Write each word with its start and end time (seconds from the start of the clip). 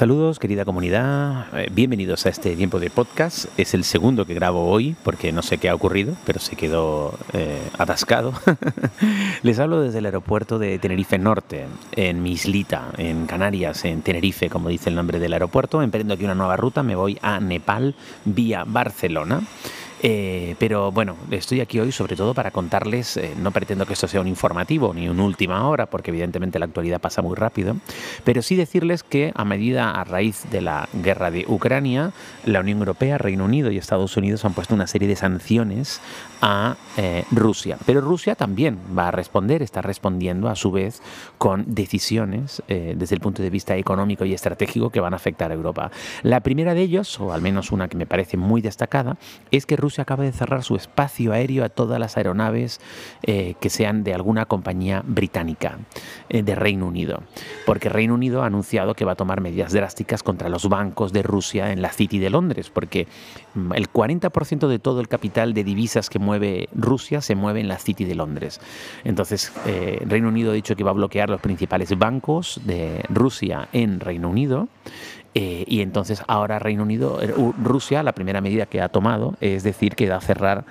Saludos 0.00 0.38
querida 0.38 0.64
comunidad, 0.64 1.44
eh, 1.52 1.68
bienvenidos 1.70 2.24
a 2.24 2.30
este 2.30 2.56
tiempo 2.56 2.80
de 2.80 2.88
podcast. 2.88 3.48
Es 3.58 3.74
el 3.74 3.84
segundo 3.84 4.24
que 4.24 4.32
grabo 4.32 4.66
hoy 4.70 4.96
porque 5.02 5.30
no 5.30 5.42
sé 5.42 5.58
qué 5.58 5.68
ha 5.68 5.74
ocurrido, 5.74 6.16
pero 6.24 6.40
se 6.40 6.56
quedó 6.56 7.18
eh, 7.34 7.60
atascado. 7.76 8.32
Les 9.42 9.58
hablo 9.58 9.82
desde 9.82 9.98
el 9.98 10.06
aeropuerto 10.06 10.58
de 10.58 10.78
Tenerife 10.78 11.18
Norte, 11.18 11.66
en 11.92 12.22
mi 12.22 12.32
islita, 12.32 12.84
en 12.96 13.26
Canarias, 13.26 13.84
en 13.84 14.00
Tenerife, 14.00 14.48
como 14.48 14.70
dice 14.70 14.88
el 14.88 14.96
nombre 14.96 15.18
del 15.18 15.34
aeropuerto. 15.34 15.82
Emprendo 15.82 16.14
aquí 16.14 16.24
una 16.24 16.34
nueva 16.34 16.56
ruta, 16.56 16.82
me 16.82 16.96
voy 16.96 17.18
a 17.20 17.38
Nepal 17.38 17.94
vía 18.24 18.64
Barcelona. 18.66 19.42
Eh, 20.02 20.56
pero 20.58 20.92
bueno, 20.92 21.16
estoy 21.30 21.60
aquí 21.60 21.78
hoy 21.78 21.92
sobre 21.92 22.16
todo 22.16 22.32
para 22.32 22.50
contarles, 22.50 23.16
eh, 23.16 23.34
no 23.38 23.50
pretendo 23.50 23.84
que 23.84 23.92
esto 23.92 24.08
sea 24.08 24.20
un 24.20 24.28
informativo 24.28 24.94
ni 24.94 25.08
un 25.08 25.20
última 25.20 25.68
hora, 25.68 25.86
porque 25.86 26.10
evidentemente 26.10 26.58
la 26.58 26.64
actualidad 26.64 27.00
pasa 27.00 27.20
muy 27.20 27.36
rápido, 27.36 27.76
pero 28.24 28.40
sí 28.40 28.56
decirles 28.56 29.02
que 29.02 29.32
a 29.34 29.44
medida, 29.44 29.90
a 29.90 30.04
raíz 30.04 30.50
de 30.50 30.62
la 30.62 30.88
guerra 30.92 31.30
de 31.30 31.44
Ucrania, 31.46 32.12
la 32.46 32.60
Unión 32.60 32.78
Europea, 32.78 33.18
Reino 33.18 33.44
Unido 33.44 33.70
y 33.70 33.76
Estados 33.76 34.16
Unidos 34.16 34.44
han 34.44 34.54
puesto 34.54 34.74
una 34.74 34.86
serie 34.86 35.06
de 35.06 35.16
sanciones 35.16 36.00
a 36.40 36.76
eh, 36.96 37.24
Rusia. 37.30 37.76
Pero 37.84 38.00
Rusia 38.00 38.34
también 38.34 38.78
va 38.96 39.08
a 39.08 39.10
responder, 39.10 39.62
está 39.62 39.82
respondiendo 39.82 40.48
a 40.48 40.56
su 40.56 40.70
vez 40.70 41.02
con 41.36 41.64
decisiones 41.74 42.62
desde 42.68 43.14
el 43.14 43.20
punto 43.20 43.42
de 43.42 43.50
vista 43.50 43.76
económico 43.76 44.24
y 44.24 44.32
estratégico 44.32 44.90
que 44.90 45.00
van 45.00 45.12
a 45.12 45.16
afectar 45.16 45.50
a 45.50 45.54
Europa. 45.54 45.90
La 46.22 46.40
primera 46.40 46.74
de 46.74 46.82
ellos, 46.82 47.18
o 47.20 47.32
al 47.32 47.42
menos 47.42 47.72
una 47.72 47.88
que 47.88 47.96
me 47.96 48.06
parece 48.06 48.36
muy 48.36 48.60
destacada, 48.60 49.16
es 49.50 49.66
que 49.66 49.76
Rusia 49.76 49.89
Rusia 49.90 50.02
acaba 50.02 50.22
de 50.22 50.30
cerrar 50.30 50.62
su 50.62 50.76
espacio 50.76 51.32
aéreo 51.32 51.64
a 51.64 51.68
todas 51.68 51.98
las 51.98 52.16
aeronaves 52.16 52.80
eh, 53.24 53.54
que 53.60 53.70
sean 53.70 54.04
de 54.04 54.14
alguna 54.14 54.46
compañía 54.46 55.02
británica 55.04 55.78
eh, 56.28 56.44
de 56.44 56.54
Reino 56.54 56.86
Unido, 56.86 57.24
porque 57.66 57.88
Reino 57.88 58.14
Unido 58.14 58.44
ha 58.44 58.46
anunciado 58.46 58.94
que 58.94 59.04
va 59.04 59.12
a 59.12 59.16
tomar 59.16 59.40
medidas 59.40 59.72
drásticas 59.72 60.22
contra 60.22 60.48
los 60.48 60.68
bancos 60.68 61.12
de 61.12 61.24
Rusia 61.24 61.72
en 61.72 61.82
la 61.82 61.90
City 61.90 62.20
de 62.20 62.30
Londres, 62.30 62.70
porque 62.70 63.08
mm, 63.54 63.72
el 63.72 63.90
40% 63.90 64.68
de 64.68 64.78
todo 64.78 65.00
el 65.00 65.08
capital 65.08 65.54
de 65.54 65.64
divisas 65.64 66.08
que 66.08 66.20
mueve 66.20 66.68
Rusia 66.72 67.20
se 67.20 67.34
mueve 67.34 67.58
en 67.58 67.66
la 67.66 67.80
City 67.80 68.04
de 68.04 68.14
Londres. 68.14 68.60
Entonces, 69.02 69.52
eh, 69.66 70.04
Reino 70.06 70.28
Unido 70.28 70.52
ha 70.52 70.54
dicho 70.54 70.76
que 70.76 70.84
va 70.84 70.92
a 70.92 70.94
bloquear 70.94 71.30
los 71.30 71.40
principales 71.40 71.98
bancos 71.98 72.60
de 72.64 73.04
Rusia 73.08 73.68
en 73.72 73.98
Reino 73.98 74.28
Unido 74.28 74.68
eh, 75.34 75.64
y 75.66 75.80
entonces 75.80 76.22
ahora 76.26 76.58
Reino 76.58 76.82
Unido, 76.82 77.22
eh, 77.22 77.32
Rusia, 77.62 78.02
la 78.02 78.12
primera 78.12 78.40
medida 78.40 78.66
que 78.66 78.80
ha 78.80 78.88
tomado 78.88 79.34
es 79.40 79.62
decir 79.62 79.94
que, 79.94 80.10
a 80.10 80.20
cerrar, 80.20 80.64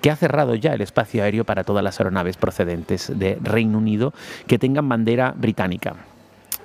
que 0.00 0.10
ha 0.10 0.16
cerrado 0.16 0.54
ya 0.54 0.72
el 0.72 0.80
espacio 0.80 1.22
aéreo 1.22 1.44
para 1.44 1.64
todas 1.64 1.84
las 1.84 2.00
aeronaves 2.00 2.36
procedentes 2.36 3.12
de 3.18 3.38
Reino 3.42 3.78
Unido 3.78 4.14
que 4.46 4.58
tengan 4.58 4.88
bandera 4.88 5.34
británica 5.36 5.96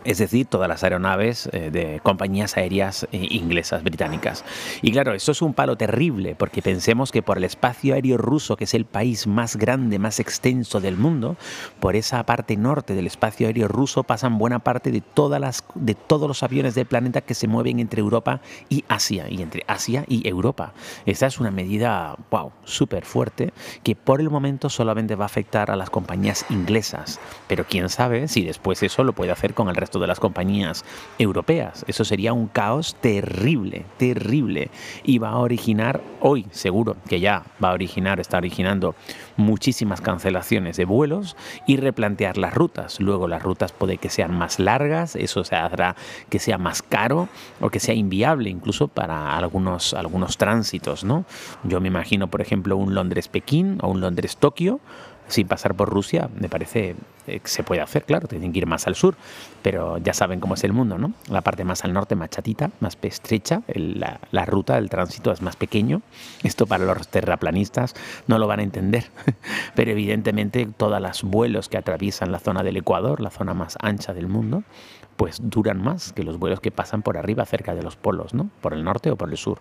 es 0.03 0.17
decir, 0.17 0.45
todas 0.45 0.67
las 0.67 0.83
aeronaves 0.83 1.49
eh, 1.51 1.69
de 1.71 1.99
compañías 2.01 2.57
aéreas 2.57 3.07
eh, 3.11 3.27
inglesas, 3.29 3.83
británicas. 3.83 4.43
Y 4.81 4.91
claro, 4.91 5.13
eso 5.13 5.31
es 5.31 5.41
un 5.41 5.53
palo 5.53 5.77
terrible, 5.77 6.35
porque 6.35 6.61
pensemos 6.61 7.11
que 7.11 7.21
por 7.21 7.37
el 7.37 7.43
espacio 7.43 7.93
aéreo 7.93 8.17
ruso, 8.17 8.57
que 8.57 8.63
es 8.63 8.73
el 8.73 8.85
país 8.85 9.27
más 9.27 9.55
grande, 9.55 9.99
más 9.99 10.19
extenso 10.19 10.79
del 10.79 10.97
mundo, 10.97 11.37
por 11.79 11.95
esa 11.95 12.23
parte 12.25 12.57
norte 12.57 12.93
del 12.95 13.07
espacio 13.07 13.47
aéreo 13.47 13.67
ruso 13.67 14.03
pasan 14.03 14.37
buena 14.37 14.59
parte 14.59 14.91
de, 14.91 15.01
todas 15.01 15.39
las, 15.39 15.63
de 15.75 15.95
todos 15.95 16.27
los 16.27 16.43
aviones 16.43 16.75
del 16.75 16.85
planeta 16.85 17.21
que 17.21 17.33
se 17.33 17.47
mueven 17.47 17.79
entre 17.79 18.01
Europa 18.01 18.41
y 18.69 18.83
Asia, 18.87 19.27
y 19.29 19.41
entre 19.41 19.63
Asia 19.67 20.05
y 20.07 20.27
Europa. 20.27 20.73
Esta 21.05 21.27
es 21.27 21.39
una 21.39 21.51
medida, 21.51 22.15
wow, 22.29 22.51
súper 22.63 23.05
fuerte, 23.05 23.53
que 23.83 23.95
por 23.95 24.21
el 24.21 24.29
momento 24.29 24.69
solamente 24.69 25.15
va 25.15 25.25
a 25.25 25.27
afectar 25.27 25.71
a 25.71 25.75
las 25.75 25.89
compañías 25.89 26.45
inglesas, 26.49 27.19
pero 27.47 27.65
quién 27.65 27.89
sabe 27.89 28.27
si 28.27 28.43
después 28.43 28.81
eso 28.83 29.03
lo 29.03 29.13
puede 29.13 29.31
hacer 29.31 29.53
con 29.53 29.69
el 29.69 29.75
resto 29.75 29.90
de 29.99 30.07
las 30.07 30.19
compañías 30.19 30.85
europeas. 31.17 31.85
Eso 31.87 32.05
sería 32.05 32.33
un 32.33 32.47
caos 32.47 32.95
terrible, 33.01 33.85
terrible. 33.97 34.69
Y 35.03 35.17
va 35.19 35.29
a 35.29 35.37
originar, 35.37 36.01
hoy 36.19 36.45
seguro 36.51 36.97
que 37.07 37.19
ya 37.19 37.43
va 37.63 37.69
a 37.69 37.73
originar, 37.73 38.19
está 38.19 38.37
originando 38.37 38.95
muchísimas 39.37 40.01
cancelaciones 40.01 40.77
de 40.77 40.85
vuelos 40.85 41.35
y 41.67 41.77
replantear 41.77 42.37
las 42.37 42.53
rutas. 42.53 42.99
Luego 42.99 43.27
las 43.27 43.43
rutas 43.43 43.71
puede 43.71 43.97
que 43.97 44.09
sean 44.09 44.37
más 44.37 44.59
largas, 44.59 45.15
eso 45.15 45.43
se 45.43 45.55
hará 45.55 45.95
que 46.29 46.39
sea 46.39 46.57
más 46.57 46.81
caro 46.81 47.27
o 47.59 47.69
que 47.69 47.79
sea 47.79 47.95
inviable 47.95 48.49
incluso 48.49 48.87
para 48.87 49.37
algunos, 49.37 49.93
algunos 49.93 50.37
tránsitos. 50.37 51.03
¿no? 51.03 51.25
Yo 51.63 51.81
me 51.81 51.87
imagino, 51.87 52.27
por 52.27 52.41
ejemplo, 52.41 52.77
un 52.77 52.95
Londres-Pekín 52.95 53.79
o 53.81 53.89
un 53.89 54.01
Londres-Tokio 54.01 54.79
sin 55.31 55.47
pasar 55.47 55.75
por 55.75 55.89
Rusia, 55.89 56.29
me 56.39 56.49
parece 56.49 56.95
que 57.25 57.35
eh, 57.35 57.41
se 57.43 57.63
puede 57.63 57.81
hacer, 57.81 58.03
claro, 58.03 58.27
tienen 58.27 58.51
que 58.51 58.59
ir 58.59 58.65
más 58.65 58.87
al 58.87 58.95
sur, 58.95 59.15
pero 59.61 59.97
ya 59.97 60.13
saben 60.13 60.39
cómo 60.39 60.55
es 60.55 60.63
el 60.63 60.73
mundo, 60.73 60.97
¿no? 60.97 61.13
La 61.29 61.41
parte 61.41 61.63
más 61.63 61.83
al 61.83 61.93
norte, 61.93 62.15
más 62.15 62.29
chatita, 62.29 62.71
más 62.79 62.97
estrecha, 63.01 63.61
la, 63.73 64.19
la, 64.31 64.45
ruta, 64.45 64.77
el 64.77 64.89
tránsito 64.89 65.31
es 65.31 65.41
más 65.41 65.55
pequeño. 65.55 66.01
Esto 66.43 66.65
para 66.65 66.85
los 66.85 67.07
terraplanistas 67.07 67.93
no 68.27 68.37
lo 68.37 68.47
van 68.47 68.59
a 68.59 68.63
entender, 68.63 69.05
pero 69.75 69.91
evidentemente 69.91 70.67
todos 70.77 71.01
los 71.01 71.23
vuelos 71.23 71.69
que 71.69 71.77
atraviesan 71.77 72.31
la 72.31 72.39
zona 72.39 72.63
del 72.63 72.77
Ecuador, 72.77 73.21
la 73.21 73.29
zona 73.29 73.53
más 73.53 73.77
ancha 73.81 74.13
del 74.13 74.27
mundo, 74.27 74.63
pues 75.21 75.39
duran 75.39 75.79
más 75.79 76.13
que 76.13 76.23
los 76.23 76.39
vuelos 76.39 76.61
que 76.61 76.71
pasan 76.71 77.03
por 77.03 77.15
arriba 77.15 77.45
cerca 77.45 77.75
de 77.75 77.83
los 77.83 77.95
polos, 77.95 78.33
¿no? 78.33 78.49
Por 78.59 78.73
el 78.73 78.83
norte 78.83 79.11
o 79.11 79.15
por 79.15 79.29
el 79.29 79.37
sur. 79.37 79.59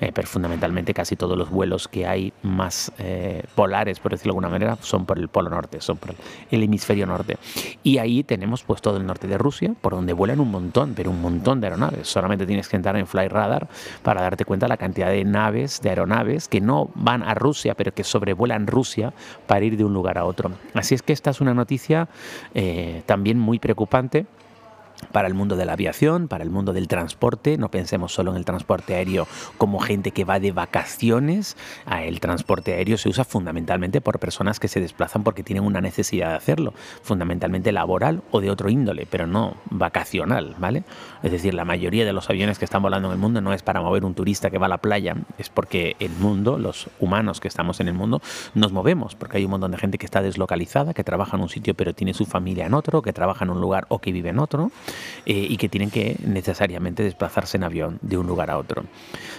Eh, 0.00 0.12
pero 0.14 0.28
fundamentalmente 0.28 0.94
casi 0.94 1.16
todos 1.16 1.36
los 1.36 1.50
vuelos 1.50 1.88
que 1.88 2.06
hay 2.06 2.32
más 2.44 2.92
eh, 2.98 3.42
polares, 3.56 3.98
por 3.98 4.12
decirlo 4.12 4.34
de 4.34 4.36
alguna 4.36 4.50
manera, 4.50 4.78
son 4.80 5.06
por 5.10 5.18
el 5.18 5.26
polo 5.26 5.50
norte, 5.50 5.80
son 5.80 5.96
por 5.96 6.14
el 6.52 6.62
hemisferio 6.62 7.04
norte. 7.04 7.36
Y 7.82 7.98
ahí 7.98 8.22
tenemos 8.22 8.62
pues 8.62 8.80
todo 8.80 8.96
el 8.96 9.04
norte 9.04 9.26
de 9.26 9.38
Rusia, 9.38 9.74
por 9.80 9.92
donde 9.92 10.12
vuelan 10.12 10.38
un 10.38 10.52
montón, 10.52 10.94
pero 10.94 11.10
un 11.10 11.20
montón 11.20 11.60
de 11.60 11.66
aeronaves. 11.66 12.06
Solamente 12.06 12.46
tienes 12.46 12.68
que 12.68 12.76
entrar 12.76 12.94
en 12.94 13.08
Flyradar 13.08 13.66
para 14.04 14.22
darte 14.22 14.44
cuenta 14.44 14.68
la 14.68 14.76
cantidad 14.76 15.08
de 15.08 15.24
naves, 15.24 15.80
de 15.82 15.88
aeronaves 15.88 16.46
que 16.46 16.60
no 16.60 16.90
van 16.94 17.24
a 17.24 17.34
Rusia, 17.34 17.74
pero 17.74 17.92
que 17.92 18.04
sobrevuelan 18.04 18.68
Rusia 18.68 19.12
para 19.48 19.64
ir 19.64 19.76
de 19.76 19.84
un 19.84 19.92
lugar 19.92 20.16
a 20.16 20.24
otro. 20.24 20.52
Así 20.74 20.94
es 20.94 21.02
que 21.02 21.12
esta 21.12 21.30
es 21.30 21.40
una 21.40 21.54
noticia 21.54 22.06
eh, 22.54 23.02
también 23.06 23.36
muy 23.36 23.58
preocupante 23.58 24.26
para 25.12 25.28
el 25.28 25.34
mundo 25.34 25.56
de 25.56 25.64
la 25.64 25.72
aviación, 25.74 26.28
para 26.28 26.44
el 26.44 26.50
mundo 26.50 26.72
del 26.72 26.88
transporte. 26.88 27.58
No 27.58 27.70
pensemos 27.70 28.12
solo 28.12 28.30
en 28.30 28.36
el 28.36 28.44
transporte 28.44 28.94
aéreo 28.94 29.26
como 29.58 29.80
gente 29.80 30.10
que 30.10 30.24
va 30.24 30.40
de 30.40 30.52
vacaciones. 30.52 31.56
Ah, 31.86 32.04
el 32.04 32.20
transporte 32.20 32.74
aéreo 32.74 32.98
se 32.98 33.08
usa 33.08 33.24
fundamentalmente 33.24 34.00
por 34.00 34.18
personas 34.18 34.60
que 34.60 34.68
se 34.68 34.80
desplazan 34.80 35.22
porque 35.22 35.42
tienen 35.42 35.64
una 35.64 35.80
necesidad 35.80 36.30
de 36.30 36.36
hacerlo, 36.36 36.74
fundamentalmente 37.02 37.72
laboral 37.72 38.22
o 38.30 38.40
de 38.40 38.50
otro 38.50 38.70
índole, 38.70 39.06
pero 39.10 39.26
no 39.26 39.56
vacacional, 39.70 40.54
¿vale? 40.58 40.84
Es 41.22 41.32
decir, 41.32 41.54
la 41.54 41.64
mayoría 41.64 42.04
de 42.04 42.12
los 42.12 42.30
aviones 42.30 42.58
que 42.58 42.64
están 42.64 42.82
volando 42.82 43.08
en 43.08 43.12
el 43.12 43.18
mundo 43.18 43.40
no 43.40 43.52
es 43.52 43.62
para 43.62 43.80
mover 43.80 44.04
un 44.04 44.14
turista 44.14 44.50
que 44.50 44.58
va 44.58 44.66
a 44.66 44.68
la 44.68 44.78
playa, 44.78 45.16
es 45.38 45.48
porque 45.48 45.96
el 45.98 46.12
mundo, 46.12 46.58
los 46.58 46.88
humanos 46.98 47.40
que 47.40 47.48
estamos 47.48 47.80
en 47.80 47.88
el 47.88 47.94
mundo, 47.94 48.22
nos 48.54 48.72
movemos, 48.72 49.14
porque 49.14 49.38
hay 49.38 49.44
un 49.44 49.52
montón 49.52 49.70
de 49.70 49.78
gente 49.78 49.98
que 49.98 50.06
está 50.06 50.22
deslocalizada, 50.22 50.94
que 50.94 51.04
trabaja 51.04 51.36
en 51.36 51.42
un 51.42 51.48
sitio 51.48 51.74
pero 51.74 51.94
tiene 51.94 52.14
su 52.14 52.26
familia 52.26 52.66
en 52.66 52.74
otro, 52.74 53.02
que 53.02 53.12
trabaja 53.12 53.44
en 53.44 53.50
un 53.50 53.60
lugar 53.60 53.86
o 53.88 53.98
que 53.98 54.12
vive 54.12 54.30
en 54.30 54.38
otro. 54.38 54.70
Eh, 55.26 55.46
y 55.48 55.58
que 55.58 55.68
tienen 55.68 55.90
que 55.90 56.16
necesariamente 56.24 57.02
desplazarse 57.02 57.56
en 57.56 57.64
avión 57.64 57.98
de 58.02 58.16
un 58.16 58.26
lugar 58.26 58.50
a 58.50 58.58
otro. 58.58 58.84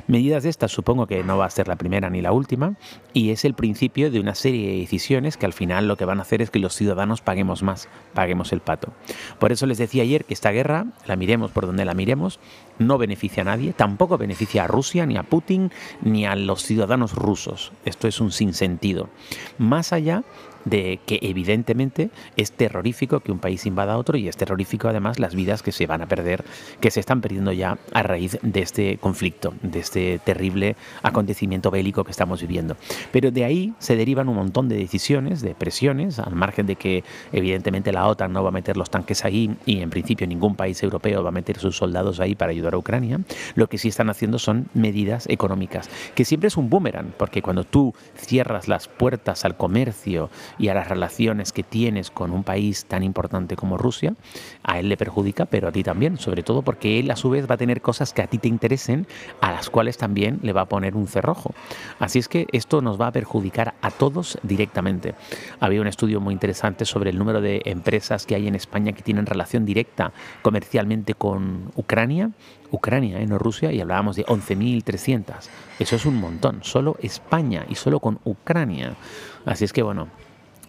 Medidas 0.08 0.44
de 0.44 0.50
estas 0.50 0.72
supongo 0.72 1.08
que 1.08 1.24
no 1.24 1.38
va 1.38 1.46
a 1.46 1.50
ser 1.50 1.68
la 1.68 1.76
primera 1.76 2.10
ni 2.10 2.22
la 2.22 2.32
última 2.32 2.76
y 3.14 3.32
es 3.32 3.46
el 3.46 3.56
principio 3.56 4.12
de 4.12 4.20
una 4.20 4.36
serie 4.36 4.72
de 4.72 4.80
decisiones 4.80 5.38
que 5.38 5.46
al 5.46 5.54
final 5.54 5.88
lo 5.88 5.98
que 5.98 6.06
van 6.06 6.20
a 6.20 6.22
hacer 6.22 6.42
es 6.42 6.52
que 6.52 6.60
los 6.60 6.76
ciudadanos 6.76 7.22
paguemos 7.22 7.64
más, 7.64 7.90
paguemos 8.14 8.54
el 8.54 8.62
pato. 8.62 8.94
Por 9.40 9.52
eso 9.52 9.66
les 9.66 9.80
decía 9.80 10.04
ayer 10.04 10.26
que 10.26 10.34
esta 10.34 10.52
guerra, 10.52 10.86
la 11.08 11.16
miremos 11.16 11.52
por 11.52 11.66
donde 11.66 11.84
la 11.84 11.94
miremos, 11.94 12.40
no 12.78 12.98
beneficia 12.98 13.42
a 13.42 13.46
nadie, 13.46 13.74
tampoco 13.74 14.18
beneficia 14.18 14.66
a 14.66 14.68
Rusia, 14.68 15.06
ni 15.06 15.18
a 15.18 15.24
Putin, 15.24 15.72
ni 16.02 16.26
a 16.26 16.36
los 16.36 16.64
ciudadanos 16.64 17.14
rusos. 17.14 17.72
Esto 17.86 18.08
es 18.08 18.22
un 18.22 18.32
sinsentido. 18.32 19.10
Más 19.58 19.94
allá 19.94 20.24
de 20.66 21.00
que 21.06 21.20
evidentemente 21.22 22.10
es 22.38 22.52
terrorífico 22.52 23.20
que 23.20 23.32
un 23.32 23.40
país 23.40 23.66
invada 23.66 23.94
a 23.94 23.98
otro 23.98 24.18
y 24.18 24.28
es 24.28 24.38
terrorífico 24.38 24.88
además 24.88 25.20
las 25.20 25.36
vidas 25.36 25.64
que 25.64 25.72
se 25.72 25.88
van 25.88 26.02
a 26.02 26.08
perder, 26.08 26.44
que 26.80 26.92
se 26.92 27.00
están 27.00 27.22
perdiendo 27.22 27.52
ya 27.52 27.78
a 27.94 28.04
raíz 28.04 28.38
de 28.42 28.62
este 28.62 28.98
conflicto, 28.98 29.54
de 29.62 29.80
este 29.80 30.20
terrible 30.20 30.76
acontecimiento 31.04 31.72
bélico 31.72 32.04
que 32.04 32.12
estamos 32.12 32.42
viviendo. 32.42 32.78
Pero 33.12 33.32
de 33.32 33.46
ahí 33.46 33.74
se 33.80 33.96
derivan 33.96 34.30
un 34.30 34.36
montón 34.36 34.70
de 34.70 34.78
decisiones, 34.78 35.42
de 35.42 35.56
presiones, 35.56 36.20
al 36.20 36.36
margen 36.36 36.66
de 36.68 36.76
que 36.76 37.04
evidentemente 37.32 37.92
la 37.92 38.08
OTAN 38.08 38.34
no 38.34 38.44
va 38.44 38.50
a 38.50 38.54
meter 38.54 38.78
los 38.78 38.90
tanques 38.90 39.26
ahí 39.26 39.56
y 39.66 39.82
en 39.82 39.90
principio 39.90 40.28
ningún 40.28 40.56
país 40.56 40.82
europeo 40.84 41.24
va 41.24 41.30
a 41.30 41.34
meter 41.34 41.58
sus 41.58 41.78
soldados 41.78 42.20
ahí 42.20 42.36
para 42.36 42.52
ayudar 42.52 42.74
a 42.74 42.78
Ucrania, 42.78 43.20
lo 43.56 43.68
que 43.68 43.78
sí 43.78 43.88
están 43.88 44.10
haciendo 44.10 44.40
son 44.40 44.68
medidas 44.74 45.28
económicas, 45.30 45.90
que 46.16 46.26
siempre 46.26 46.48
es 46.48 46.58
un 46.58 46.70
boomerang, 46.70 47.14
porque 47.18 47.42
cuando 47.42 47.64
tú 47.64 47.94
cierras 48.16 48.68
las 48.68 48.88
puertas 48.88 49.46
al 49.46 49.58
comercio, 49.58 50.30
y 50.58 50.68
a 50.70 50.74
las 50.74 50.88
relaciones 50.88 51.52
que 51.52 51.64
tienes 51.64 52.12
con 52.12 52.32
un 52.32 52.44
país 52.44 52.86
tan 52.86 53.04
importante 53.04 53.56
como 53.56 53.78
Rusia, 53.78 54.14
a 54.64 54.80
él 54.80 54.90
le 54.90 54.98
perjudica, 54.98 55.46
pero 55.46 55.68
a 55.68 55.72
ti 55.72 55.84
también, 55.84 56.18
sobre 56.18 56.44
todo 56.44 56.62
porque 56.62 57.00
él 57.00 57.12
a 57.12 57.16
su 57.16 57.30
vez 57.30 57.50
va 57.50 57.56
a 57.56 57.58
tener 57.58 57.82
cosas 57.82 58.14
que 58.14 58.22
a 58.22 58.28
ti 58.28 58.38
te 58.38 58.48
interesen, 58.48 59.08
a 59.42 59.52
las 59.52 59.70
cuales 59.70 59.98
también 59.98 60.40
le 60.42 60.54
va 60.54 60.62
a 60.62 60.66
poner 60.66 60.96
un 60.96 61.08
cerrojo. 61.08 61.54
Así 62.00 62.20
es 62.20 62.28
que 62.28 62.48
esto 62.52 62.82
nos 62.82 63.00
va 63.00 63.08
a 63.08 63.12
perjudicar 63.12 63.74
a 63.82 63.92
todos 63.92 64.38
directamente. 64.44 65.16
Había 65.60 65.82
un 65.82 65.88
estudio 65.88 66.20
muy 66.20 66.34
interesante 66.34 66.86
sobre 66.86 67.10
el 67.10 67.18
número 67.18 67.42
de 67.42 67.62
empresas 67.66 68.26
que 68.26 68.36
hay 68.36 68.48
en 68.48 68.56
España 68.56 68.94
que 68.94 69.02
tienen 69.02 69.26
relación 69.26 69.66
directa 69.66 70.14
comercialmente 70.42 71.14
con 71.14 71.72
Ucrania 71.76 72.32
Ucrania, 72.72 73.20
¿eh? 73.20 73.28
no 73.28 73.38
Rusia, 73.38 73.72
y 73.72 73.82
hablábamos 73.82 74.16
de 74.16 74.26
11.300. 74.26 75.50
Eso 75.80 75.96
es 75.96 76.06
un 76.06 76.16
montón, 76.16 76.64
solo 76.64 76.96
España 77.02 77.66
y 77.70 77.76
solo 77.76 78.00
con 78.00 78.20
Ucrania. 78.24 78.96
Así 79.46 79.66
es 79.66 79.74
que 79.74 79.84
bueno, 79.84 80.08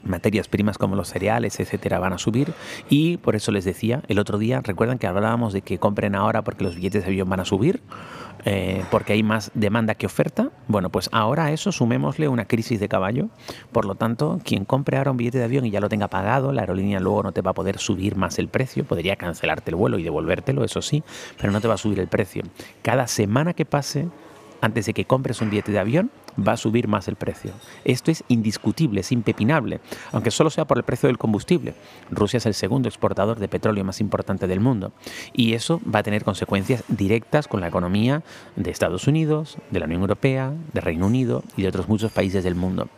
materias 0.04 0.48
primas 0.48 0.78
como 0.78 0.96
los 0.96 1.08
cereales, 1.08 1.60
etcétera, 1.60 1.98
van 1.98 2.12
a 2.12 2.18
subir 2.18 2.52
y 2.88 3.16
por 3.18 3.36
eso 3.36 3.52
les 3.52 3.64
decía 3.64 4.02
el 4.08 4.18
otro 4.18 4.38
día, 4.38 4.60
recuerdan 4.62 4.98
que 4.98 5.06
hablábamos 5.06 5.52
de 5.52 5.62
que 5.62 5.78
compren 5.78 6.14
ahora 6.14 6.42
porque 6.42 6.64
los 6.64 6.76
billetes 6.76 7.04
de 7.04 7.08
avión 7.08 7.28
van 7.28 7.40
a 7.40 7.44
subir, 7.44 7.80
eh, 8.44 8.84
porque 8.90 9.12
hay 9.12 9.22
más 9.22 9.50
demanda 9.54 9.94
que 9.94 10.06
oferta. 10.06 10.50
Bueno, 10.66 10.90
pues 10.90 11.08
ahora 11.12 11.46
a 11.46 11.52
eso 11.52 11.70
sumémosle 11.70 12.28
una 12.28 12.46
crisis 12.46 12.80
de 12.80 12.88
caballo. 12.88 13.28
Por 13.70 13.84
lo 13.84 13.94
tanto, 13.94 14.40
quien 14.44 14.64
compre 14.64 14.96
ahora 14.96 15.12
un 15.12 15.16
billete 15.16 15.38
de 15.38 15.44
avión 15.44 15.64
y 15.64 15.70
ya 15.70 15.80
lo 15.80 15.88
tenga 15.88 16.08
pagado, 16.08 16.52
la 16.52 16.62
aerolínea 16.62 17.00
luego 17.00 17.22
no 17.22 17.32
te 17.32 17.40
va 17.40 17.52
a 17.52 17.54
poder 17.54 17.78
subir 17.78 18.16
más 18.16 18.38
el 18.38 18.48
precio. 18.48 18.84
Podría 18.84 19.16
cancelarte 19.16 19.70
el 19.70 19.76
vuelo 19.76 19.98
y 19.98 20.02
devolvértelo, 20.02 20.64
eso 20.64 20.82
sí, 20.82 21.02
pero 21.38 21.52
no 21.52 21.60
te 21.60 21.68
va 21.68 21.74
a 21.74 21.78
subir 21.78 22.00
el 22.00 22.08
precio. 22.08 22.42
Cada 22.82 23.06
semana 23.06 23.54
que 23.54 23.64
pase, 23.64 24.08
antes 24.60 24.86
de 24.86 24.94
que 24.94 25.04
compres 25.04 25.40
un 25.40 25.50
billete 25.50 25.72
de 25.72 25.78
avión, 25.78 26.10
va 26.38 26.52
a 26.52 26.56
subir 26.56 26.88
más 26.88 27.08
el 27.08 27.16
precio. 27.16 27.52
Esto 27.84 28.10
es 28.10 28.24
indiscutible, 28.28 29.00
es 29.00 29.12
impepinable, 29.12 29.80
aunque 30.12 30.30
solo 30.30 30.50
sea 30.50 30.64
por 30.64 30.78
el 30.78 30.84
precio 30.84 31.08
del 31.08 31.18
combustible. 31.18 31.74
Rusia 32.10 32.38
es 32.38 32.46
el 32.46 32.54
segundo 32.54 32.88
exportador 32.88 33.38
de 33.38 33.48
petróleo 33.48 33.84
más 33.84 34.00
importante 34.00 34.46
del 34.46 34.60
mundo 34.60 34.92
y 35.32 35.54
eso 35.54 35.80
va 35.92 36.00
a 36.00 36.02
tener 36.02 36.24
consecuencias 36.24 36.84
directas 36.88 37.48
con 37.48 37.60
la 37.60 37.68
economía 37.68 38.22
de 38.56 38.70
Estados 38.70 39.06
Unidos, 39.06 39.58
de 39.70 39.80
la 39.80 39.86
Unión 39.86 40.02
Europea, 40.02 40.52
de 40.72 40.80
Reino 40.80 41.06
Unido 41.06 41.42
y 41.56 41.62
de 41.62 41.68
otros 41.68 41.88
muchos 41.88 42.12
países 42.12 42.44
del 42.44 42.54
mundo. 42.54 42.88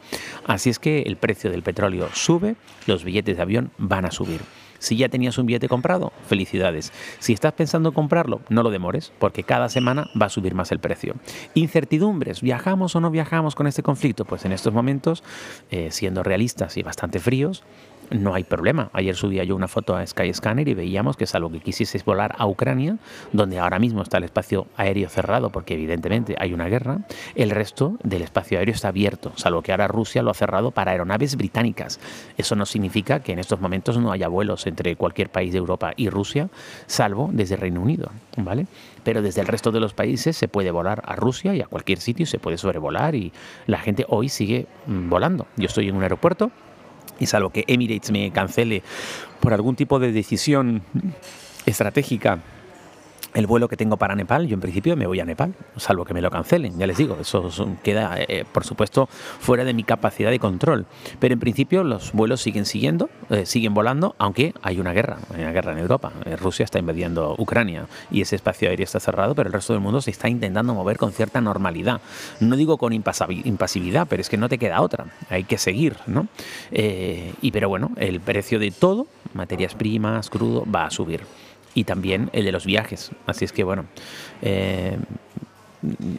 Así 0.46 0.70
es 0.70 0.78
que 0.78 1.02
el 1.02 1.16
precio 1.16 1.50
del 1.50 1.62
petróleo 1.62 2.08
sube, 2.12 2.56
los 2.86 3.04
billetes 3.04 3.36
de 3.36 3.42
avión 3.42 3.70
van 3.78 4.04
a 4.04 4.10
subir. 4.10 4.40
Si 4.84 4.96
ya 4.96 5.08
tenías 5.08 5.38
un 5.38 5.46
billete 5.46 5.66
comprado, 5.66 6.12
felicidades. 6.26 6.92
Si 7.19 7.32
estás 7.32 7.54
pensando 7.54 7.88
en 7.88 7.94
comprarlo, 7.94 8.42
no 8.50 8.62
lo 8.62 8.69
demores, 8.69 9.14
porque 9.19 9.42
cada 9.42 9.70
semana 9.70 10.10
va 10.20 10.26
a 10.26 10.28
subir 10.28 10.54
más 10.54 10.72
el 10.72 10.78
precio. 10.78 11.14
Incertidumbres, 11.54 12.42
¿viajamos 12.42 12.94
o 12.94 13.00
no 13.00 13.10
viajamos 13.10 13.54
con 13.54 13.66
este 13.66 13.82
conflicto? 13.82 14.26
Pues 14.26 14.44
en 14.44 14.52
estos 14.52 14.75
momentos, 14.75 15.25
eh, 15.70 15.88
siendo 15.90 16.22
realistas 16.22 16.76
y 16.76 16.82
bastante 16.82 17.19
fríos, 17.19 17.64
no 18.11 18.35
hay 18.35 18.45
problema. 18.45 18.91
Ayer 18.93 19.17
subía 19.17 19.45
yo 19.45 19.56
una 19.56 19.69
foto 19.69 19.97
a 19.97 20.06
Skyscanner 20.06 20.69
y 20.69 20.75
veíamos 20.75 21.17
que 21.17 21.27
salvo 21.27 21.51
que 21.51 21.61
quisieses 21.61 22.05
volar 22.05 22.35
a 22.39 22.47
Ucrania, 22.47 22.99
donde 23.33 23.59
ahora 23.59 23.79
mismo 23.79 24.03
está 24.03 24.19
el 24.19 24.25
espacio 24.25 24.67
aéreo 24.77 25.09
cerrado 25.09 25.51
porque 25.51 25.75
evidentemente 25.75 26.37
hay 26.39 26.53
una 26.53 26.69
guerra, 26.69 27.01
el 27.35 27.51
resto 27.51 27.97
del 28.03 28.23
espacio 28.23 28.59
aéreo 28.59 28.75
está 28.75 28.89
abierto, 28.89 29.33
salvo 29.37 29.62
que 29.62 29.73
ahora 29.73 29.89
Rusia 29.89 30.23
lo 30.23 30.31
ha 30.31 30.35
cerrado 30.35 30.71
para 30.71 30.93
aeronaves 30.93 31.37
británicas. 31.37 32.01
Eso 32.37 32.56
no 32.56 32.67
significa 32.67 33.21
que 33.21 33.33
en 33.33 33.39
estos 33.39 33.61
momentos 33.61 33.99
no 33.99 34.12
haya 34.12 34.29
vuelos 34.29 34.67
entre 34.67 34.97
cualquier 34.97 35.31
país 35.31 35.53
de 35.53 35.59
Europa 35.59 35.93
y 35.97 36.09
Rusia, 36.09 36.49
salvo 36.87 37.31
desde 37.33 37.56
Reino 37.56 37.81
Unido, 37.81 38.11
¿vale? 38.37 38.67
Pero 39.03 39.23
desde 39.23 39.41
el 39.41 39.47
resto 39.47 39.71
de 39.71 39.81
los 39.81 39.95
países 39.95 40.37
se 40.37 40.49
puede 40.49 40.71
volar 40.71 41.03
a 41.05 41.17
Rusia 41.17 41.55
y 41.55 41.61
a 41.61 41.67
cualquier 41.67 41.99
sitio 41.99 42.27
se 42.27 42.39
puede 42.39 42.56
sobrevolar 42.56 43.15
y 43.15 43.33
la 43.67 43.79
gente 43.79 44.06
hoy 44.09 44.29
sigue 44.29 44.67
mm, 44.87 45.09
volando. 45.11 45.47
Yo 45.56 45.67
estoy 45.67 45.89
en 45.89 45.97
un 45.97 46.03
aeropuerto 46.03 46.51
y 47.19 47.26
salvo 47.26 47.50
que 47.50 47.64
Emirates 47.66 48.11
me 48.11 48.31
cancele 48.31 48.82
por 49.40 49.52
algún 49.52 49.76
tipo 49.76 49.99
de 49.99 50.12
decisión 50.12 50.82
estratégica 51.66 52.40
el 53.34 53.46
vuelo 53.48 53.69
que 53.69 53.76
tengo 53.76 53.96
para 53.96 54.14
Nepal, 54.14 54.46
yo 54.46 54.54
en 54.54 54.60
principio 54.60 54.96
me 54.96 55.06
voy 55.06 55.20
a 55.20 55.25
Nepal, 55.25 55.54
salvo 55.76 56.04
que 56.04 56.14
me 56.14 56.22
lo 56.22 56.31
cancelen, 56.31 56.78
ya 56.78 56.86
les 56.86 56.96
digo, 56.96 57.19
eso 57.20 57.50
queda, 57.82 58.16
eh, 58.16 58.44
por 58.50 58.64
supuesto, 58.64 59.08
fuera 59.08 59.64
de 59.64 59.75
mi 59.75 59.82
capacidad 59.82 60.31
de 60.31 60.38
control. 60.38 60.86
Pero 61.19 61.34
en 61.34 61.40
principio 61.40 61.82
los 61.82 62.12
vuelos 62.12 62.40
siguen 62.40 62.64
siguiendo, 62.64 63.10
eh, 63.31 63.44
siguen 63.44 63.75
volando, 63.75 64.14
aunque 64.19 64.54
hay 64.62 64.78
una 64.78 64.92
guerra, 64.92 65.19
hay 65.34 65.42
una 65.42 65.52
guerra 65.52 65.72
en 65.72 65.78
Europa. 65.78 66.12
Eh, 66.25 66.36
Rusia 66.36 66.64
está 66.64 66.78
invadiendo 66.78 67.34
Ucrania 67.36 67.86
y 68.10 68.20
ese 68.20 68.36
espacio 68.36 68.69
aéreo 68.69 68.84
está 68.84 69.00
cerrado, 69.00 69.34
pero 69.34 69.48
el 69.48 69.52
resto 69.52 69.72
del 69.72 69.82
mundo 69.82 70.00
se 70.00 70.12
está 70.12 70.28
intentando 70.28 70.72
mover 70.72 70.96
con 70.96 71.12
cierta 71.12 71.40
normalidad. 71.40 72.00
No 72.38 72.56
digo 72.56 72.78
con 72.78 72.92
impasividad, 72.92 74.06
pero 74.08 74.20
es 74.20 74.28
que 74.28 74.36
no 74.36 74.48
te 74.48 74.58
queda 74.58 74.81
otra, 74.81 75.06
hay 75.28 75.44
que 75.44 75.58
seguir, 75.58 75.96
¿no? 76.06 76.28
y 76.70 77.50
pero 77.50 77.69
bueno, 77.69 77.90
el 77.96 78.20
precio 78.20 78.58
de 78.58 78.70
todo, 78.70 79.06
materias 79.32 79.75
primas, 79.75 80.31
crudo, 80.31 80.64
va 80.70 80.86
a 80.86 80.90
subir 80.90 81.22
y 81.75 81.85
también 81.85 82.31
el 82.32 82.44
de 82.44 82.53
los 82.53 82.67
viajes. 82.67 83.11
Así 83.26 83.44
es 83.44 83.53
que 83.53 83.65
bueno, 83.65 83.87
eh, 84.43 84.97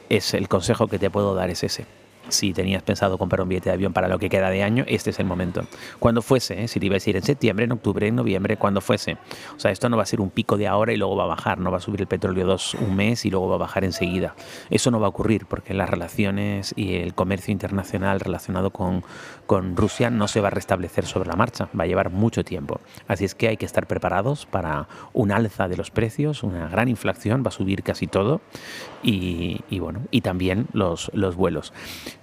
es 0.10 0.34
el 0.34 0.48
consejo 0.48 0.88
que 0.88 1.00
te 1.00 1.10
puedo 1.10 1.34
dar 1.34 1.50
es 1.50 1.64
ese 1.64 1.86
si 2.30 2.54
tenías 2.54 2.84
pensado 2.84 3.18
comprar 3.18 3.42
un 3.42 3.50
billete 3.50 3.70
de 3.70 3.74
avión 3.74 3.94
para 3.94 4.08
lo 4.08 4.20
que 4.20 4.30
queda 4.30 4.50
de 4.50 4.64
año, 4.64 4.84
este 4.88 5.10
es 5.10 5.20
el 5.20 5.26
momento. 5.26 5.66
Cuando 6.00 6.22
fuese, 6.22 6.64
¿eh? 6.64 6.68
si 6.68 6.80
te 6.80 6.86
ibas 6.88 7.06
a 7.06 7.10
ir 7.10 7.16
en 7.18 7.24
septiembre, 7.24 7.66
en 7.66 7.72
octubre, 7.72 8.08
en 8.08 8.16
noviembre, 8.16 8.58
cuando 8.58 8.82
fuese. 8.82 9.18
O 9.56 9.60
sea, 9.60 9.72
esto 9.72 9.90
no 9.90 9.98
va 9.98 10.04
a 10.04 10.06
ser 10.06 10.22
un 10.22 10.30
pico 10.30 10.58
de 10.58 10.68
ahora 10.68 10.94
y 10.94 10.98
luego 10.98 11.16
va 11.16 11.26
a 11.26 11.28
bajar, 11.28 11.60
no 11.60 11.72
va 11.72 11.78
a 11.78 11.82
subir 11.82 12.02
el 12.02 12.08
petróleo 12.08 12.46
dos 12.46 12.74
un 12.76 12.96
mes 12.96 13.26
y 13.26 13.30
luego 13.30 13.50
va 13.50 13.56
a 13.56 13.60
bajar 13.60 13.84
enseguida. 13.84 14.36
Eso 14.70 14.92
no 14.92 15.00
va 15.00 15.08
a 15.08 15.10
ocurrir 15.10 15.46
porque 15.46 15.74
las 15.74 15.90
relaciones 15.90 16.74
y 16.76 16.96
el 16.96 17.14
comercio 17.14 17.52
internacional 17.52 18.20
relacionado 18.20 18.72
con, 18.72 19.04
con 19.46 19.76
Rusia 19.76 20.10
no 20.10 20.28
se 20.28 20.42
va 20.42 20.48
a 20.48 20.52
restablecer 20.52 21.06
sobre 21.06 21.30
la 21.30 21.36
marcha, 21.36 21.70
va 21.78 21.84
a 21.84 21.88
llevar 21.88 22.10
mucho 22.12 22.44
tiempo. 22.44 22.80
Así 23.08 23.26
es 23.26 23.36
que 23.36 23.48
hay 23.48 23.58
que 23.58 23.66
estar 23.66 23.88
preparados 23.88 24.46
para 24.46 24.88
un 25.14 25.32
alza 25.32 25.68
de 25.68 25.78
los 25.78 25.92
precios, 25.92 26.44
una 26.44 26.68
gran 26.68 26.88
inflación, 26.88 27.44
va 27.44 27.50
a 27.50 27.52
subir 27.52 27.84
casi 27.84 28.08
todo 28.08 28.42
y, 29.04 29.62
y 29.70 29.80
bueno, 29.80 30.02
y 30.12 30.22
también 30.22 30.68
los, 30.74 31.12
los 31.14 31.36
vuelos. 31.36 31.74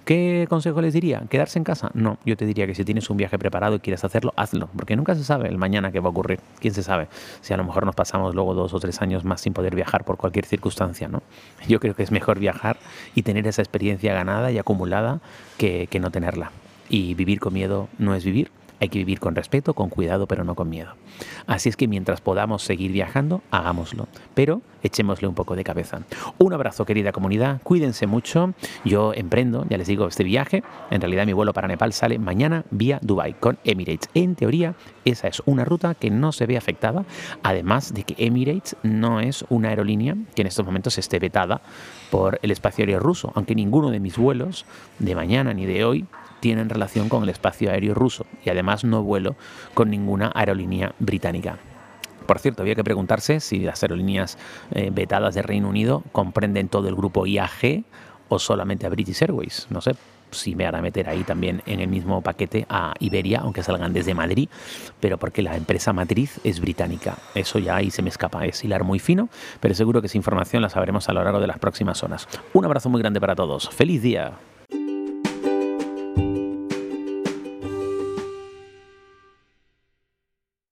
¿Qué 0.05 0.47
consejo 0.49 0.81
les 0.81 0.93
diría? 0.93 1.23
¿Quedarse 1.29 1.57
en 1.57 1.63
casa? 1.63 1.89
No, 1.93 2.17
yo 2.25 2.35
te 2.35 2.45
diría 2.45 2.67
que 2.67 2.75
si 2.75 2.83
tienes 2.83 3.09
un 3.09 3.17
viaje 3.17 3.39
preparado 3.39 3.75
y 3.75 3.79
quieres 3.79 4.03
hacerlo, 4.03 4.33
hazlo, 4.35 4.69
porque 4.75 4.95
nunca 4.95 5.15
se 5.15 5.23
sabe 5.23 5.47
el 5.47 5.57
mañana 5.57 5.91
qué 5.91 5.99
va 5.99 6.07
a 6.07 6.09
ocurrir. 6.11 6.39
¿Quién 6.59 6.73
se 6.73 6.83
sabe? 6.83 7.07
Si 7.41 7.53
a 7.53 7.57
lo 7.57 7.63
mejor 7.63 7.85
nos 7.85 7.95
pasamos 7.95 8.35
luego 8.35 8.53
dos 8.53 8.73
o 8.73 8.79
tres 8.79 9.01
años 9.01 9.23
más 9.23 9.41
sin 9.41 9.53
poder 9.53 9.75
viajar 9.75 10.03
por 10.03 10.17
cualquier 10.17 10.45
circunstancia, 10.45 11.07
¿no? 11.07 11.23
Yo 11.67 11.79
creo 11.79 11.95
que 11.95 12.03
es 12.03 12.11
mejor 12.11 12.39
viajar 12.39 12.77
y 13.15 13.23
tener 13.23 13.47
esa 13.47 13.61
experiencia 13.61 14.13
ganada 14.13 14.51
y 14.51 14.57
acumulada 14.57 15.19
que, 15.57 15.87
que 15.87 15.99
no 15.99 16.11
tenerla. 16.11 16.51
Y 16.89 17.13
vivir 17.13 17.39
con 17.39 17.53
miedo 17.53 17.87
no 17.97 18.13
es 18.13 18.25
vivir, 18.25 18.51
hay 18.83 18.89
que 18.89 18.99
vivir 18.99 19.21
con 19.21 19.33
respeto, 19.33 19.73
con 19.73 19.89
cuidado, 19.89 20.27
pero 20.27 20.43
no 20.43 20.55
con 20.55 20.69
miedo. 20.69 20.95
Así 21.47 21.69
es 21.69 21.77
que 21.77 21.87
mientras 21.87 22.19
podamos 22.19 22.63
seguir 22.63 22.91
viajando, 22.91 23.41
hagámoslo, 23.49 24.09
pero 24.33 24.61
echémosle 24.83 25.29
un 25.29 25.35
poco 25.35 25.55
de 25.55 25.63
cabeza. 25.63 26.01
Un 26.37 26.51
abrazo, 26.51 26.85
querida 26.85 27.13
comunidad, 27.13 27.61
cuídense 27.63 28.07
mucho. 28.07 28.53
Yo 28.83 29.13
emprendo, 29.13 29.65
ya 29.69 29.77
les 29.77 29.87
digo, 29.87 30.05
este 30.07 30.25
viaje. 30.25 30.63
En 30.91 30.99
realidad 30.99 31.25
mi 31.25 31.31
vuelo 31.31 31.53
para 31.53 31.69
Nepal 31.69 31.93
sale 31.93 32.19
mañana 32.19 32.65
vía 32.71 32.99
Dubai 33.01 33.33
con 33.39 33.57
Emirates. 33.63 34.09
En 34.13 34.35
teoría, 34.35 34.75
esa 35.05 35.29
es 35.29 35.41
una 35.45 35.63
ruta 35.63 35.95
que 35.95 36.09
no 36.09 36.33
se 36.33 36.45
ve 36.45 36.57
afectada, 36.57 37.05
además 37.41 37.93
de 37.93 38.03
que 38.03 38.15
Emirates 38.17 38.75
no 38.83 39.21
es 39.21 39.45
una 39.47 39.69
aerolínea 39.69 40.17
que 40.35 40.41
en 40.41 40.47
estos 40.47 40.65
momentos 40.65 40.97
esté 40.97 41.19
vetada 41.19 41.61
por 42.11 42.37
el 42.41 42.51
espacio 42.51 42.83
aéreo 42.83 42.99
ruso, 42.99 43.31
aunque 43.33 43.55
ninguno 43.55 43.91
de 43.91 44.01
mis 44.01 44.17
vuelos 44.17 44.65
de 44.99 45.15
mañana 45.15 45.53
ni 45.53 45.65
de 45.65 45.85
hoy 45.85 46.05
tienen 46.43 46.67
relación 46.67 47.07
con 47.07 47.23
el 47.23 47.29
espacio 47.29 47.71
aéreo 47.71 47.93
ruso 47.93 48.25
y 48.43 48.49
además 48.49 48.83
no 48.83 49.01
vuelo 49.01 49.37
con 49.73 49.89
ninguna 49.89 50.29
aerolínea 50.35 50.93
británica. 50.99 51.57
Por 52.27 52.37
cierto, 52.39 52.63
había 52.63 52.75
que 52.75 52.83
preguntarse 52.83 53.39
si 53.39 53.59
las 53.59 53.81
aerolíneas 53.81 54.37
eh, 54.71 54.89
vetadas 54.91 55.35
de 55.35 55.41
Reino 55.41 55.69
Unido 55.69 56.03
comprenden 56.11 56.67
todo 56.67 56.89
el 56.89 56.95
grupo 56.95 57.25
IAG 57.25 57.85
o 58.27 58.39
solamente 58.39 58.85
a 58.85 58.89
British 58.89 59.21
Airways. 59.21 59.67
No 59.69 59.79
sé 59.79 59.95
si 60.31 60.53
me 60.53 60.65
hará 60.65 60.81
meter 60.81 61.07
ahí 61.07 61.23
también 61.23 61.61
en 61.65 61.79
el 61.79 61.87
mismo 61.87 62.21
paquete 62.21 62.65
a 62.67 62.93
Iberia, 62.99 63.39
aunque 63.39 63.63
salgan 63.63 63.93
desde 63.93 64.13
Madrid, 64.13 64.49
pero 64.99 65.17
porque 65.17 65.43
la 65.43 65.55
empresa 65.55 65.93
matriz 65.93 66.41
es 66.43 66.59
británica. 66.59 67.19
Eso 67.35 67.57
ya 67.57 67.77
ahí 67.77 67.89
se 67.89 68.01
me 68.01 68.09
escapa, 68.09 68.45
es 68.45 68.61
hilar 68.65 68.83
muy 68.83 68.99
fino, 68.99 69.29
pero 69.61 69.73
seguro 69.75 70.01
que 70.01 70.07
esa 70.07 70.17
información 70.17 70.61
la 70.61 70.67
sabremos 70.67 71.07
a 71.07 71.13
lo 71.13 71.23
largo 71.23 71.39
de 71.39 71.47
las 71.47 71.59
próximas 71.59 72.03
horas. 72.03 72.27
Un 72.51 72.65
abrazo 72.65 72.89
muy 72.89 72.99
grande 72.99 73.21
para 73.21 73.33
todos. 73.33 73.69
¡Feliz 73.69 74.01
día! 74.01 74.33